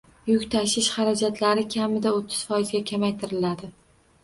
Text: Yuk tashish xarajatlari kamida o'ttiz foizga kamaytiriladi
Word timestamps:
Yuk 0.27 0.45
tashish 0.53 0.87
xarajatlari 0.93 1.67
kamida 1.77 2.15
o'ttiz 2.21 2.41
foizga 2.51 2.83
kamaytiriladi 2.91 3.73